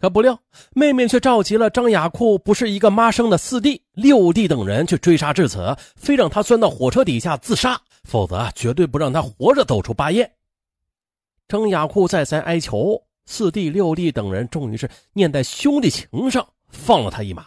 [0.00, 0.40] 可不料
[0.74, 10.30] 妹妹却召集了张雅库不是一个妈生的四弟、六弟等人去追杀至此，非让他钻到火车底下自杀，否则绝对不让他活着走出巴彦。
[11.48, 17.46] 张雅库再三哀求，四弟、六弟等人终于是念在兄弟情上放了他一马。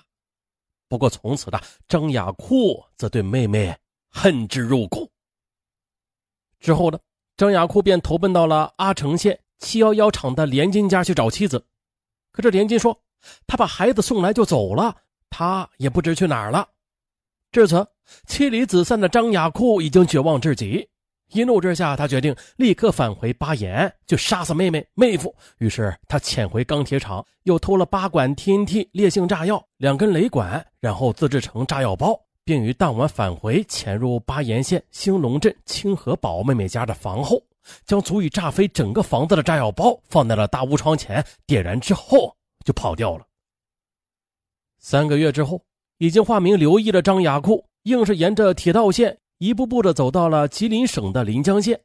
[0.89, 3.73] 不过从此的张雅库则对妹妹
[4.09, 5.09] 恨之入骨。
[6.59, 6.99] 之后呢，
[7.38, 11.65] 张雅库便投奔到了阿城县七幺幺厂的连金家去找妻子。
[12.32, 12.98] 可这连金说，
[13.45, 14.95] 他把孩子送来就走了，
[15.30, 16.67] 他也不知去哪儿了。
[17.52, 17.85] 至此，
[18.26, 20.88] 妻离子散的张雅库已经绝望至极。
[21.34, 25.34] 一怒之下，他决定立刻返回巴彦，就杀死妹妹妹夫。
[25.59, 37.41] 于是他潜回钢铁厂，又偷了八管 TNT 烈性炸药、两根雷管，然后自制成炸药包，并于当晚返回，潜入巴彦县兴隆镇清河堡妹妹家的房后。
[37.85, 43.25] 将足以炸飞整个房子的炸药包放在了大屋窗前，点燃之后就跑掉了。
[44.79, 45.63] 三个月之后，
[45.97, 51.80] 已经化名刘毅的张雅库，硬是沿着铁道线一步步的走到了吉林省的临江县。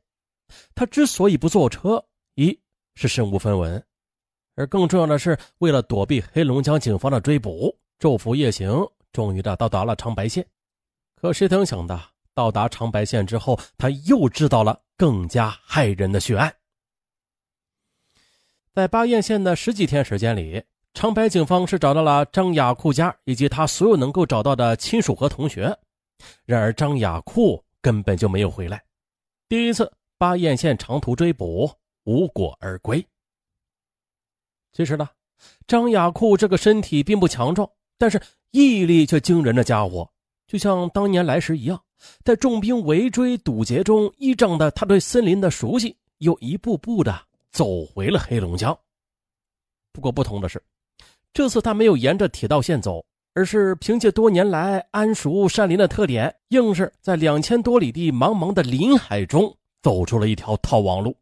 [0.74, 2.02] 他之所以不坐车，
[2.36, 2.58] 一
[2.94, 3.84] 是身无分文，
[4.54, 8.70] 而更重要的是为了躲避黑龙江警方的追捕，昼伏夜行，
[9.12, 10.46] 终于的到达了长白县。
[11.16, 12.00] 可谁曾想的，
[12.32, 14.80] 到达长白县之后，他又知道了。
[14.96, 16.56] 更加骇人的血案，
[18.72, 25.78] 在巴彦县的十几天时间里，长白警方是找到了张雅库家以及他所有能够找到的亲属和同学。
[26.46, 28.82] 然而，张雅库根本就没有回来。
[29.48, 31.70] 第一次巴彦县长途追捕
[32.04, 33.06] 无果而归。
[34.72, 35.08] 其实呢，
[35.66, 40.10] 张雅库这个身体并不强壮，但是毅力却惊人的家伙，
[40.46, 41.82] 就像当年来时一样。
[42.24, 47.18] 在重兵围追堵截中，依仗的他对森林的熟悉，又一步步的
[47.50, 48.76] 走回了黑龙江。
[49.92, 50.62] 不过不同的是，
[51.32, 53.04] 这次他没有沿着铁道线走，
[53.34, 61.16] 而是凭借多年来谙熟山林的特点，硬是在两千多里地茫茫的林海中走出了一条逃亡路。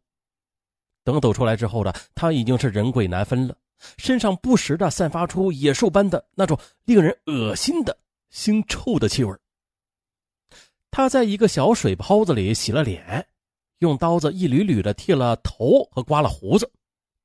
[1.03, 3.55] 等走出来之后的他已经是人鬼难分了，
[3.97, 7.95] 身上不时的散发出野兽般的那种令人恶心的
[8.33, 9.33] 腥臭的气味。
[10.95, 13.27] 他在一个小水泡子里洗了脸，
[13.79, 16.71] 用刀子一缕缕的剃了头和刮了胡子，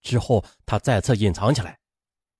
[0.02, 1.78] 之后他再次隐藏起来，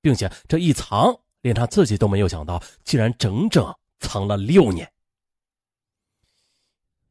[0.03, 4.91] 并且这一藏连他自己都没有想到，竟然整整藏了六年。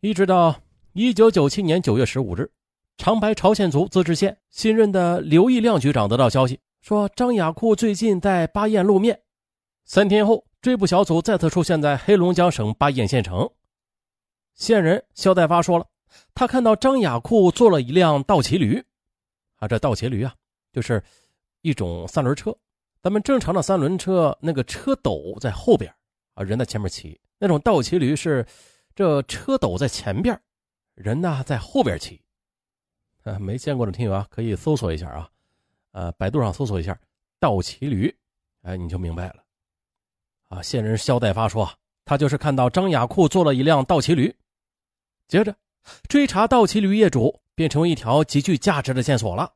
[0.02, 0.53] 一直到
[0.91, 2.51] 一九九七年九月十五日，
[2.97, 9.18] 长白朝鲜族自治县新任的刘义亮局长得到消息，说张雅库最近在巴彦露面。
[9.86, 13.50] 三天后，追捕小组再次出现在黑龙江省巴彦县城。
[14.59, 15.87] 线人肖代发说了，
[16.35, 18.77] 他看到张雅库坐了一辆倒骑驴，
[19.55, 20.35] 啊，这倒骑驴啊，
[20.73, 21.01] 就是
[21.61, 22.55] 一种三轮车。
[23.01, 25.89] 咱们正常的三轮车那个车斗在后边，
[26.33, 28.45] 啊，人在前面骑；那种倒骑驴是
[28.93, 30.37] 这车斗在前边，
[30.93, 32.21] 人呢在后边骑。
[33.23, 35.29] 啊，没见过的听友啊，可以搜索一下啊，
[35.91, 36.99] 呃，百度上搜索一下
[37.39, 38.13] 倒骑驴，
[38.63, 39.35] 哎，你就明白了。
[40.49, 41.71] 啊，线人肖代发说，
[42.03, 44.35] 他就是看到张雅库坐了一辆倒骑驴。
[45.29, 45.56] 接着，
[46.07, 49.53] 追查盗骑驴业主变成为一条极具价值的线索了。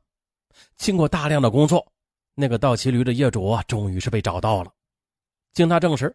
[0.76, 1.84] 经过大量的工作，
[2.36, 4.72] 那个盗骑驴的业主啊，终于是被找到了。
[5.52, 6.14] 经他证实，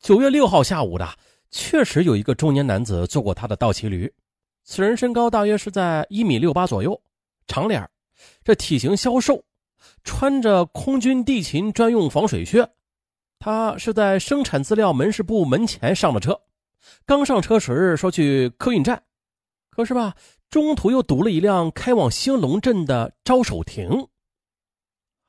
[0.00, 1.08] 九月六号下午的，
[1.50, 4.12] 确实有一个中年男子坐过他的盗骑驴。
[4.64, 7.00] 此人身高大约是在一米六八左右，
[7.46, 7.88] 长脸，
[8.44, 9.42] 这体型消瘦，
[10.02, 12.68] 穿着空军地勤专用防水靴。
[13.38, 16.38] 他是在生产资料门市部门前上的车。
[17.06, 19.02] 刚上车时说去客运站，
[19.70, 20.14] 可是吧，
[20.50, 24.08] 中途又堵了一辆开往兴隆镇的招手亭。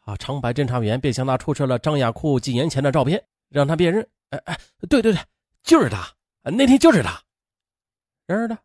[0.02, 4.08] 啊，长白侦查员便向他出示了张雅库几年前的照片，让他辨认。
[4.30, 5.20] 哎哎，对对对，
[5.64, 6.08] 就是他，
[6.44, 7.20] 那天就是他。
[8.28, 8.58] 然而呢，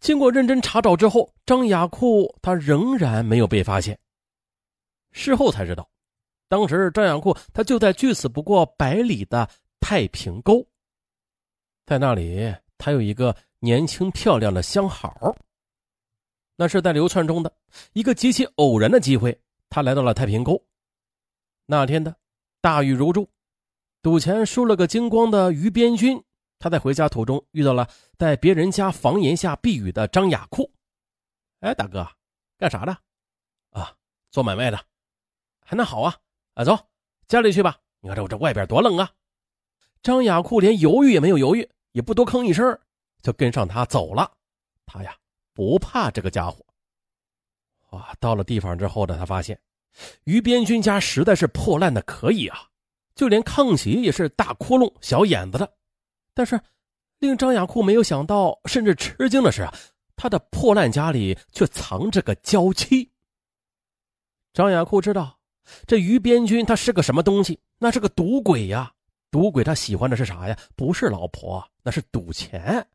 [0.00, 3.98] 经过认真查找之后，张雅库他仍然没有被发现。
[5.12, 5.88] 事后才知道，
[6.48, 9.48] 当时张雅库他就在距此不过百里的
[9.80, 10.66] 太平沟。
[11.86, 15.36] 在那里，他有一个年轻漂亮的相好。
[16.56, 17.52] 那是在流窜中的
[17.92, 19.38] 一个极其偶然的机会，
[19.68, 20.62] 他来到了太平沟。
[21.66, 22.14] 那天的
[22.60, 23.28] 大雨如注，
[24.00, 26.22] 赌钱输了个精光的于边军，
[26.58, 30.70] 他在回家途中遇到了在别人家房檐下避雨的张雅库。
[31.60, 32.08] 哎，大哥，
[32.56, 32.96] 干啥的？
[33.70, 33.94] 啊，
[34.30, 34.78] 做买卖的。
[35.66, 36.16] 还那好啊，
[36.54, 36.78] 啊，走，
[37.26, 37.78] 家里去吧。
[38.00, 39.10] 你看这这外边多冷啊。
[40.04, 41.68] 张雅库连犹豫也没有犹豫。
[41.92, 42.76] 也不多吭一声，
[43.22, 44.28] 就跟上他走了。
[44.84, 45.16] 他呀
[45.54, 46.58] 不怕这个家伙。
[47.90, 49.56] 哇，到了地方之后呢，他发现
[50.24, 52.66] 于边军家实在是破烂的可以啊，
[53.14, 55.72] 就连炕席也是大窟窿、小眼子的。
[56.34, 56.60] 但是，
[57.20, 59.72] 令张雅库没有想到，甚至吃惊的是啊，
[60.16, 63.08] 他的破烂家里却藏着个娇妻。
[64.52, 65.38] 张雅库知道，
[65.86, 67.60] 这于边军他是个什么东西？
[67.78, 68.92] 那是个赌鬼呀！
[69.34, 70.56] 赌鬼他喜欢的是啥呀？
[70.76, 72.86] 不是老婆，那是赌钱。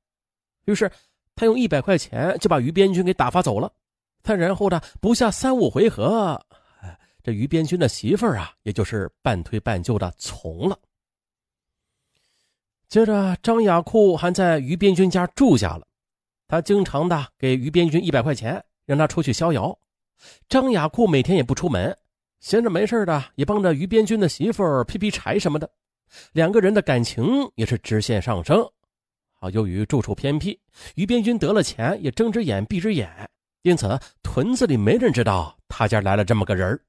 [0.63, 0.89] 于是，
[1.35, 3.69] 他用一百块钱就把于边军给打发走了。
[4.23, 6.41] 他然后呢，不下三五回合，
[7.21, 10.79] 这于边军的媳妇儿啊，也就是半推半就的从了。
[12.87, 15.85] 接着，张雅库还在于边军家住下了。
[16.47, 19.77] 他经常的给于边军一百块钱，让他出去逍遥。
[20.47, 21.93] 张雅库每天也不出门，
[22.39, 25.69] 闲着没事的也帮着于边军的媳妇劈劈柴什么的。
[26.33, 27.25] 两个人的感情
[27.55, 28.61] 也是直线上升。
[29.39, 30.59] 啊，由于住处偏僻，
[30.95, 33.09] 于边军得了钱也睁只眼闭只眼，
[33.61, 36.79] 因此屯子里没人知道他家来了这么个人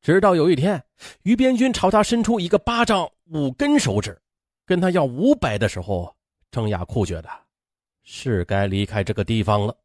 [0.00, 0.82] 直到有一天，
[1.22, 4.18] 于边军朝他伸出一个巴掌五根手指。
[4.64, 6.14] 跟他要五百的时候，
[6.50, 7.28] 张雅库觉得
[8.02, 9.76] 是该离开这个地方了。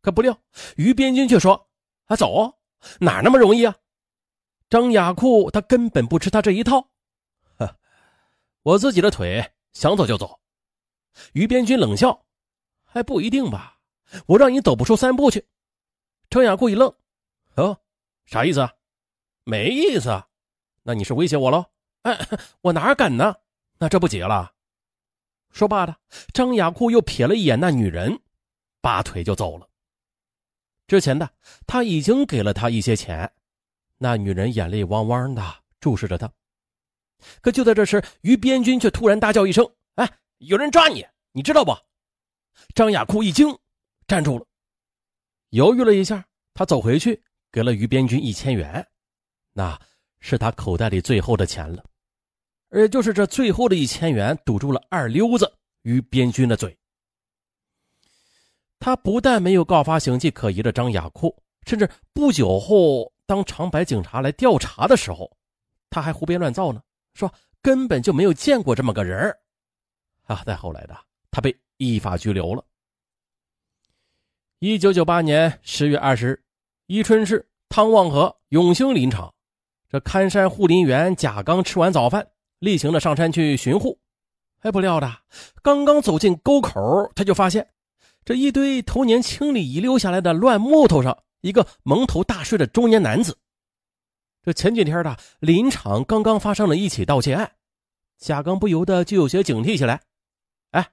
[0.00, 0.36] 可不料
[0.76, 1.68] 于边军却说
[2.08, 2.52] ：“啊，走，
[2.98, 3.74] 哪那么容易啊？”
[4.68, 6.88] 张雅库他根本不吃他这一套。
[8.68, 10.40] 我自己的腿想走就走。
[11.32, 12.26] 于边军冷笑
[12.84, 13.78] ：“还不一定吧？
[14.26, 15.46] 我让你走不出三步去。”
[16.28, 16.94] 张雅库一愣
[17.56, 17.80] ：“哦，
[18.26, 18.68] 啥意思？
[19.44, 20.22] 没意思。
[20.82, 21.64] 那你是威胁我喽？
[22.02, 22.28] 哎，
[22.60, 23.36] 我哪敢呢？”
[23.80, 24.52] 那这不结了？
[25.50, 25.96] 说罢的，
[26.34, 28.20] 张雅库又瞥了一眼那女人，
[28.82, 29.66] 拔腿就走了。
[30.86, 31.30] 之前的
[31.66, 33.32] 他已经给了他一些钱，
[33.96, 35.42] 那女人眼泪汪汪的
[35.80, 36.30] 注视着他。
[37.40, 41.04] 可就在这时，于边军却突然大叫一声：“哎，有人抓你！
[41.32, 41.76] 你知道不？”
[42.74, 43.56] 张雅库一惊，
[44.06, 44.46] 站住了，
[45.50, 46.24] 犹豫了一下，
[46.54, 48.86] 他走回去，给了于边军一千元，
[49.52, 49.78] 那
[50.20, 51.84] 是他口袋里最后的钱了。
[52.70, 55.50] 而就是这最后的一千元，堵住了二溜子
[55.82, 56.76] 于边军的嘴。
[58.78, 61.34] 他不但没有告发形迹可疑的张雅库，
[61.66, 65.34] 甚至不久后，当长白警察来调查的时候，
[65.90, 66.82] 他还胡编乱造呢，
[67.18, 69.36] 说根本就没有见过这么个人
[70.22, 70.44] 啊！
[70.46, 70.96] 再后来的，
[71.32, 72.64] 他被依法拘留了。
[74.60, 76.42] 一九九八年十月二十日，
[76.86, 79.34] 伊春市汤旺河永兴林场，
[79.88, 82.24] 这看山护林员贾刚吃完早饭。
[82.60, 83.98] 例行的上山去巡护，
[84.60, 85.12] 还不料的，
[85.62, 87.68] 刚刚走进沟口，他就发现
[88.24, 93.38] 这一堆头年清理遗留下来的乱木头上，一个蒙头大睡的中年男子。
[94.42, 97.52] 这前几天的林场刚刚发生了一起盗窃案，
[98.18, 100.00] 贾刚不由得就有些警惕起来。
[100.70, 100.88] 哎，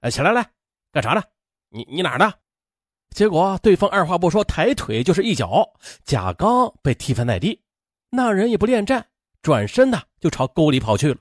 [0.00, 0.50] 哎，起来来，
[0.92, 1.22] 干啥呢？
[1.70, 2.32] 你你哪的？
[3.10, 5.74] 结果对方二话不说，抬腿就是一脚，
[6.04, 7.62] 贾刚被踢翻在地。
[8.10, 9.08] 那人也不恋战。
[9.40, 11.20] 转身呢，就朝沟里跑去了。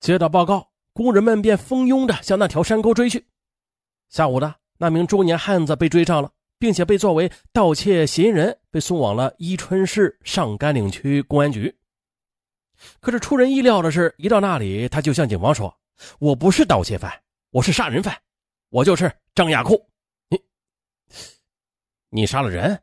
[0.00, 3.24] 接到报告，工人们便蜂拥着向那条山沟追去。
[4.08, 11.76] 下午的那名中年汉子被追上了，并且被作为盗窃嫌疑人被送往了伊春市上甘岭区公安局。
[13.00, 15.74] 可是出人意料的是，一到那里，他就向警方说
[16.20, 18.14] ：“我不是盗窃犯，我是杀人犯，
[18.68, 19.88] 我就是张亚库。
[20.28, 20.40] 你，
[22.10, 22.82] 你杀了人，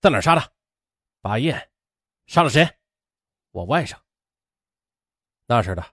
[0.00, 0.52] 在哪杀的？
[1.20, 1.60] 巴彦，
[2.26, 2.68] 杀了谁？”
[3.50, 3.96] 我外甥。
[5.46, 5.84] 那时的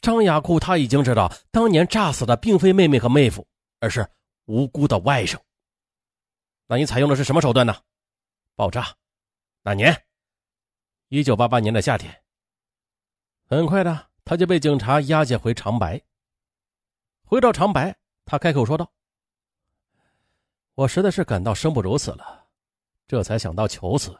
[0.00, 3.46] 张雅库他已经知道，当年炸死的并非妹妹和妹夫，
[3.78, 4.04] 而是
[4.46, 5.38] 无辜的外甥。
[6.72, 7.76] 那你采用的是什么手段呢？
[8.56, 8.96] 爆炸。
[9.60, 9.94] 哪年？
[11.08, 12.10] 一九八八年的夏天。
[13.44, 16.00] 很快的，他就被警察押解回长白。
[17.26, 18.90] 回到长白，他开口说道
[20.72, 22.46] ：“我实在是感到生不如死了，
[23.06, 24.18] 这才想到求死。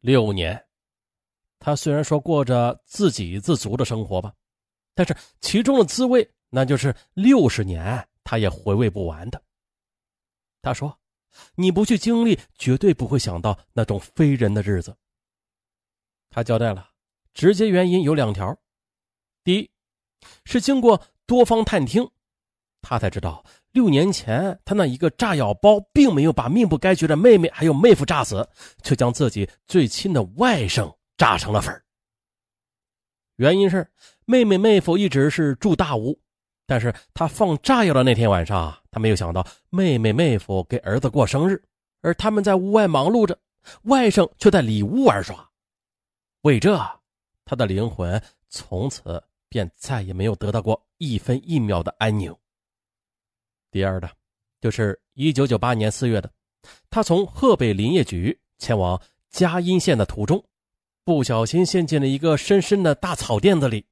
[0.00, 0.66] 六年。”
[1.58, 4.34] 他虽然说过着自给自足的生活吧，
[4.92, 9.42] 但是其中的滋味，那就是六十年他也回味不完的。
[10.62, 10.98] 他说
[11.56, 14.96] ：“你不去经历，绝对不会想到那种非人的日子。”
[16.30, 16.90] 他交代了，
[17.34, 18.58] 直接原因有两条：
[19.42, 19.70] 第一，
[20.44, 22.10] 是经过多方探听，
[22.82, 28.48] 他才知道六年前他那一个炸药包，并没有把命不该绝的妹妹还有妹夫炸死，
[28.82, 30.94] 却将自己最亲的外甥。
[31.16, 31.82] 炸成了粉
[33.34, 33.90] 原因是
[34.24, 36.20] 妹妹妹夫一直是住大屋，
[36.68, 41.60] 但是他放炸药的那天晚上，他没有想到妹妹妹夫给儿子过生日，
[42.02, 43.36] 而他们在屋外忙碌着，
[43.84, 45.48] 外甥却在里屋玩耍。
[46.42, 46.78] 为这，
[47.46, 52.36] 他的灵魂从此便再也没有得到过一分一秒的安宁。
[53.70, 54.10] 第二的，
[54.60, 56.30] 就是一九九八年四月的，
[56.90, 60.44] 他从河北林业局前往嘉荫县的途中，
[61.02, 63.86] 不小心陷进了一个深深的大草甸子里，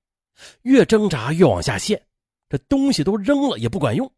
[0.61, 2.01] 越挣扎越往下陷，
[2.49, 4.11] 这东西都扔了也不管用，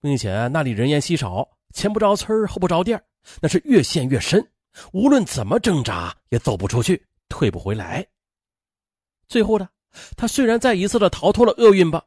[0.00, 3.02] 并且那里人烟稀少，前不着村后不着店，
[3.40, 4.46] 那是越陷越深，
[4.92, 8.06] 无论怎么挣扎也走不出去，退不回来。
[9.26, 9.68] 最后呢，
[10.16, 12.04] 他虽然再一次的逃脱了厄运吧，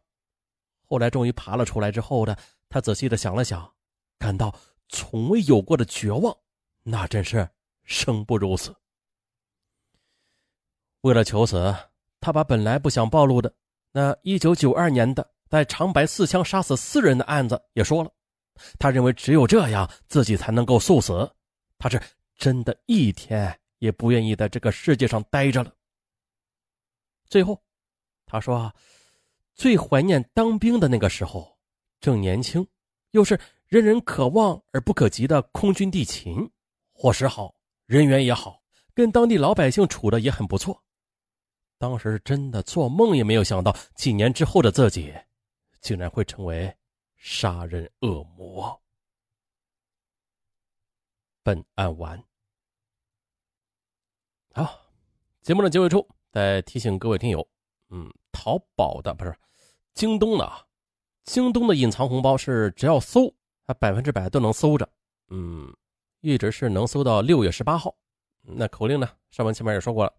[0.85, 2.35] 后来终于爬了出来之后呢，
[2.69, 3.73] 他仔细的想了想，
[4.19, 4.53] 感到
[4.89, 6.35] 从未有过的绝望，
[6.83, 7.49] 那真是
[7.83, 8.75] 生不如死。
[11.01, 11.75] 为了求死，
[12.19, 13.53] 他把本来不想暴露的
[13.95, 18.11] 那一九九二年的在长白四枪杀死四人的案子也说了，
[18.79, 21.31] 他认为只有这样自己才能够速死，
[21.77, 22.01] 他是
[22.35, 25.71] 真的一天也不愿意在这个世界上待着了。
[27.27, 27.63] 最后，
[28.25, 28.73] 他说
[29.53, 31.55] ：“最怀念当兵的那个时候，
[31.99, 32.67] 正年轻，
[33.11, 36.49] 又是人人可望而不可及的空军地勤，
[36.91, 38.61] 伙食好，人缘也好，
[38.95, 40.82] 跟当地老百姓处的也很不错。
[41.83, 45.13] 当时真的做梦也没有想到，几年之后的自己，
[45.81, 46.73] 竟然会成为
[47.17, 48.81] 杀人恶魔。”
[51.43, 52.23] 本案完。
[54.53, 54.79] 好，
[55.41, 56.07] 节目的结尾处。
[56.31, 57.45] 再提醒各位听友，
[57.89, 59.37] 嗯，淘宝的不是
[59.93, 60.65] 京东的啊，
[61.25, 63.29] 京东的隐藏红包是只要搜，
[63.67, 64.89] 它百分之百都能搜着，
[65.27, 65.75] 嗯，
[66.21, 67.93] 一直是能搜到六月十八号。
[68.41, 69.09] 那口令呢？
[69.31, 70.13] 上文前面也说过了，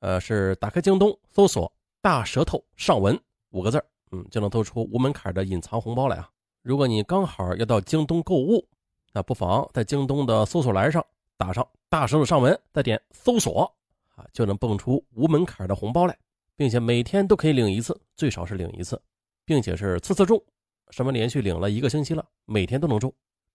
[0.00, 3.18] 呃，是打开京东搜索“大舌头上文”
[3.50, 6.30] 五个字嗯，就能搜出无门槛的隐藏红包来啊。
[6.62, 8.66] 如果你刚好要到京东购物，
[9.12, 11.04] 那不妨在京东的搜索栏上
[11.36, 13.72] 打上“大舌头上文”，再点搜索。
[14.16, 16.18] 啊，就能蹦出无门槛的红包来，
[16.56, 18.98] 并且每天都可以领一次，最少是领一次，
[19.44, 20.42] 并且是次次中，
[20.88, 23.12] 什么连续领了一个星期了，每天都能中，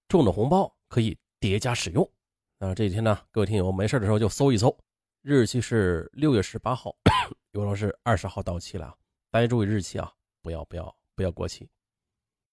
[0.07, 2.07] 中的红包可以叠加使用。
[2.59, 4.69] 那这几天呢，各位听友没事的时候就搜一搜，
[5.23, 6.95] 日期是六月十八号，
[7.53, 8.97] 有时候是二十号到期了，
[9.29, 10.11] 大家注意日期啊，
[10.41, 11.69] 不要不要不要过期。